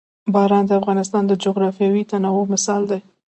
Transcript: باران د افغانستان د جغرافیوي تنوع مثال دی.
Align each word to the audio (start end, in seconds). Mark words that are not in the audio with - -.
باران 0.33 0.63
د 0.67 0.71
افغانستان 0.81 1.23
د 1.27 1.31
جغرافیوي 1.43 2.03
تنوع 2.11 2.43
مثال 2.53 2.81
دی. 2.91 2.99